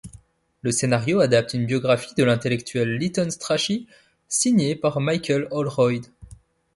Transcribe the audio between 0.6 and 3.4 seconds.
Le scénario adapte une biographie de l'intellectuel Lytton